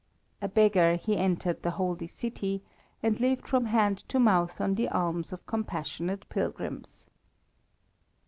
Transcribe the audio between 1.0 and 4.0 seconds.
entered the holy city, and lived from hand